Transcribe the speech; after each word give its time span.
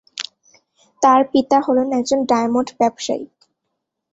তাঁর 1.01 1.21
পিতা 1.31 1.57
হলেন 1.59 1.87
একজন 1.99 2.19
ডায়মন্ড 2.25 2.69
ব্যবসায়ী। 2.79 3.25